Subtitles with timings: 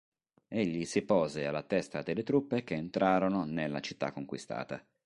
[0.47, 4.83] Egli si pose alla testa delle truppe che entrarono nella città conquistata.